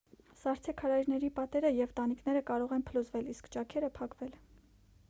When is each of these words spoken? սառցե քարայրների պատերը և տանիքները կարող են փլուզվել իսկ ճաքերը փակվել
սառցե 0.37 0.73
քարայրների 0.81 1.29
պատերը 1.39 1.71
և 1.81 1.93
տանիքները 2.01 2.43
կարող 2.49 2.75
են 2.79 2.87
փլուզվել 2.89 3.31
իսկ 3.37 3.53
ճաքերը 3.59 3.93
փակվել 4.01 4.37